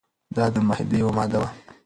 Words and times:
دا 0.35 0.45
د 0.53 0.55
معاهدې 0.67 0.95
یوه 1.01 1.13
ماده 1.17 1.37
وه. 1.41 1.49